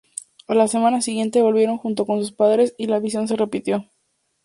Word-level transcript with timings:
A 0.47 0.55
la 0.55 0.67
semana 0.67 0.99
siguiente 0.99 1.43
volvieron 1.43 1.77
junto 1.77 2.07
con 2.07 2.19
sus 2.19 2.31
padres 2.31 2.73
y 2.75 2.87
la 2.87 2.97
visión 2.97 3.27
se 3.27 3.35
repitió. 3.35 3.87